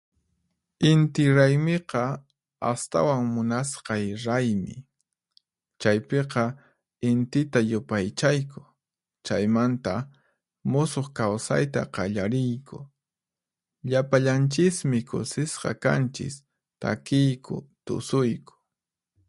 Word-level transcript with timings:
Inti 0.89 1.23
Raymiqa 1.37 2.03
astawan 2.71 3.23
munasqay 3.33 4.05
raymi. 4.25 4.75
Chaypiqa 5.81 6.45
Intita 7.09 7.59
yupaychayku, 7.71 8.61
chaymanta 9.25 9.95
musuq 10.71 11.07
kawsayta 11.17 11.81
qallariyku. 11.95 12.77
Llapallanchismi 13.89 14.99
kusisqa 15.09 15.71
kanchis, 15.83 16.35
takiyku, 16.81 17.55
tusuyku. 17.85 18.53